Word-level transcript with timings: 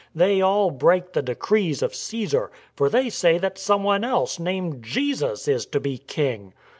They 0.15 0.41
all 0.41 0.71
break 0.71 1.13
the 1.13 1.21
decrees 1.21 1.83
of 1.83 1.91
Csesar; 1.91 2.49
for 2.75 2.89
they 2.89 3.07
say 3.11 3.37
that 3.37 3.59
someone 3.59 4.03
else, 4.03 4.39
named 4.39 4.81
Jesus, 4.83 5.47
is 5.47 5.67
to 5.67 5.79
be 5.79 5.99
king." 5.99 6.53